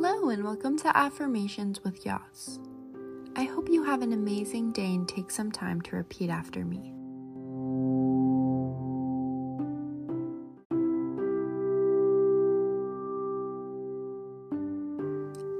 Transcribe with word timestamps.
Hello, 0.00 0.28
and 0.28 0.44
welcome 0.44 0.78
to 0.78 0.96
Affirmations 0.96 1.82
with 1.82 2.06
Yas. 2.06 2.60
I 3.34 3.42
hope 3.42 3.68
you 3.68 3.82
have 3.82 4.00
an 4.00 4.12
amazing 4.12 4.70
day 4.70 4.94
and 4.94 5.08
take 5.08 5.28
some 5.28 5.50
time 5.50 5.80
to 5.80 5.96
repeat 5.96 6.30
after 6.30 6.64
me. 6.64 6.94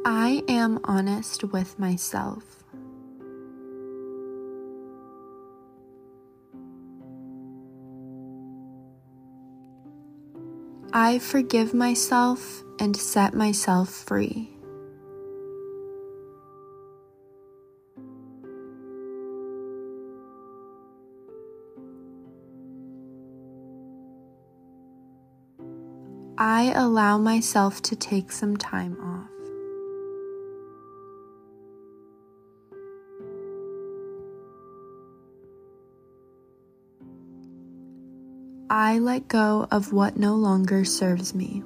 I 0.07 0.45
am 0.47 0.79
honest 0.85 1.43
with 1.43 1.77
myself. 1.81 2.45
I 10.93 11.19
forgive 11.19 11.75
myself 11.75 12.63
and 12.79 12.97
set 12.97 13.35
myself 13.35 13.89
free. 13.89 14.51
I 26.41 26.73
allow 26.77 27.19
myself 27.19 27.83
to 27.83 27.97
take 27.97 28.31
some 28.31 28.57
time 28.57 28.97
off. 29.01 29.29
I 38.71 38.99
let 39.01 39.27
go 39.27 39.67
of 39.71 39.93
what 39.93 40.17
no 40.17 40.37
longer 40.37 40.85
serves 40.85 41.35
me. 41.35 41.65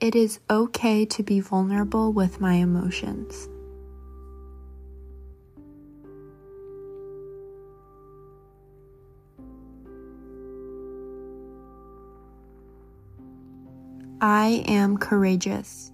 It 0.00 0.14
is 0.14 0.38
okay 0.48 1.04
to 1.06 1.24
be 1.24 1.40
vulnerable 1.40 2.12
with 2.12 2.40
my 2.40 2.54
emotions. 2.54 3.48
I 14.20 14.62
am 14.68 14.98
courageous. 14.98 15.90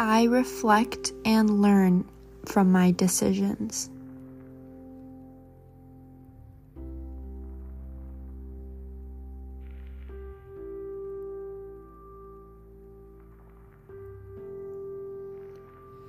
I 0.00 0.24
reflect 0.24 1.12
and 1.24 1.62
learn 1.62 2.04
from 2.46 2.72
my 2.72 2.90
decisions. 2.90 3.90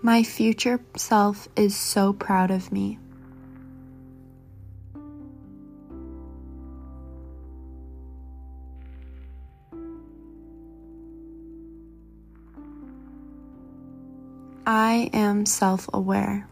My 0.04 0.24
future 0.24 0.80
self 0.98 1.48
is 1.56 1.76
so 1.76 2.12
proud 2.12 2.50
of 2.50 2.72
me. 2.72 2.98
I 14.66 15.12
am 15.14 15.46
self 15.46 15.88
aware. 15.94 16.48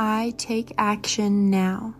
I 0.00 0.32
take 0.38 0.72
action 0.78 1.50
now. 1.50 1.92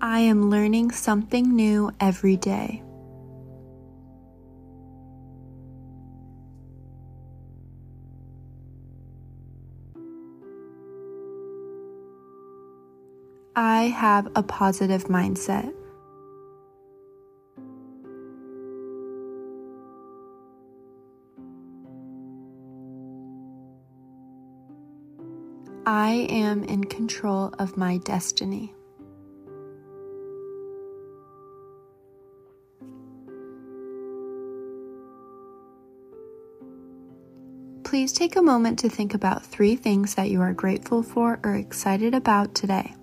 I 0.00 0.20
am 0.20 0.48
learning 0.48 0.92
something 0.92 1.54
new 1.54 1.92
every 2.00 2.38
day. 2.38 2.82
I 13.54 13.82
have 13.88 14.28
a 14.34 14.42
positive 14.42 15.08
mindset. 15.08 15.74
I 25.86 26.26
am 26.30 26.64
in 26.64 26.84
control 26.84 27.52
of 27.58 27.76
my 27.76 27.98
destiny. 27.98 28.74
Please 37.84 38.12
take 38.12 38.34
a 38.36 38.42
moment 38.42 38.78
to 38.78 38.88
think 38.88 39.12
about 39.12 39.44
three 39.44 39.76
things 39.76 40.14
that 40.14 40.30
you 40.30 40.40
are 40.40 40.54
grateful 40.54 41.02
for 41.02 41.38
or 41.44 41.54
excited 41.54 42.14
about 42.14 42.54
today. 42.54 42.94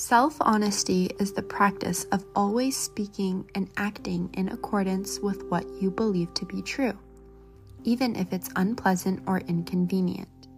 Self 0.00 0.38
honesty 0.40 1.10
is 1.18 1.34
the 1.34 1.42
practice 1.42 2.04
of 2.04 2.24
always 2.34 2.74
speaking 2.74 3.44
and 3.54 3.68
acting 3.76 4.30
in 4.32 4.48
accordance 4.48 5.20
with 5.20 5.44
what 5.50 5.66
you 5.78 5.90
believe 5.90 6.32
to 6.32 6.46
be 6.46 6.62
true, 6.62 6.98
even 7.84 8.16
if 8.16 8.32
it's 8.32 8.48
unpleasant 8.56 9.22
or 9.26 9.40
inconvenient. 9.40 10.48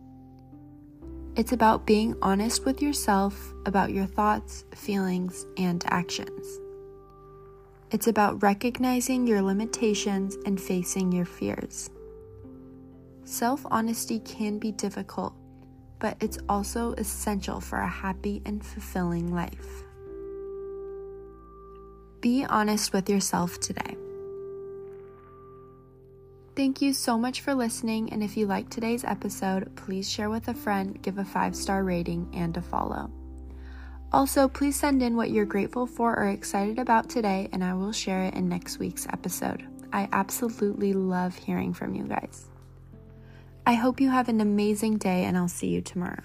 It's 1.34 1.50
about 1.50 1.86
being 1.86 2.14
honest 2.22 2.64
with 2.64 2.80
yourself 2.80 3.52
about 3.66 3.90
your 3.90 4.06
thoughts, 4.06 4.64
feelings, 4.76 5.44
and 5.58 5.84
actions. 5.88 6.60
It's 7.90 8.06
about 8.06 8.44
recognizing 8.44 9.26
your 9.26 9.42
limitations 9.42 10.36
and 10.46 10.60
facing 10.60 11.10
your 11.10 11.26
fears. 11.26 11.90
Self 13.24 13.66
honesty 13.72 14.20
can 14.20 14.60
be 14.60 14.70
difficult 14.70 15.34
but 16.02 16.16
it's 16.20 16.38
also 16.48 16.94
essential 16.94 17.60
for 17.60 17.78
a 17.78 17.88
happy 17.88 18.42
and 18.44 18.66
fulfilling 18.66 19.32
life. 19.32 19.84
Be 22.20 22.44
honest 22.44 22.92
with 22.92 23.08
yourself 23.08 23.60
today. 23.60 23.96
Thank 26.56 26.82
you 26.82 26.92
so 26.92 27.16
much 27.16 27.40
for 27.40 27.54
listening, 27.54 28.12
and 28.12 28.20
if 28.20 28.36
you 28.36 28.46
liked 28.46 28.72
today's 28.72 29.04
episode, 29.04 29.74
please 29.76 30.10
share 30.10 30.28
with 30.28 30.48
a 30.48 30.54
friend, 30.54 31.00
give 31.02 31.18
a 31.18 31.24
five 31.24 31.54
star 31.54 31.84
rating, 31.84 32.28
and 32.34 32.56
a 32.56 32.62
follow. 32.62 33.08
Also, 34.12 34.48
please 34.48 34.74
send 34.74 35.02
in 35.02 35.16
what 35.16 35.30
you're 35.30 35.46
grateful 35.46 35.86
for 35.86 36.18
or 36.18 36.28
excited 36.28 36.80
about 36.80 37.08
today, 37.08 37.48
and 37.52 37.62
I 37.62 37.74
will 37.74 37.92
share 37.92 38.24
it 38.24 38.34
in 38.34 38.48
next 38.48 38.78
week's 38.78 39.06
episode. 39.06 39.64
I 39.92 40.08
absolutely 40.12 40.92
love 40.94 41.36
hearing 41.36 41.72
from 41.72 41.94
you 41.94 42.04
guys. 42.04 42.51
I 43.64 43.74
hope 43.74 44.00
you 44.00 44.10
have 44.10 44.28
an 44.28 44.40
amazing 44.40 44.98
day, 44.98 45.22
and 45.24 45.38
I'll 45.38 45.46
see 45.46 45.68
you 45.68 45.80
tomorrow. 45.80 46.24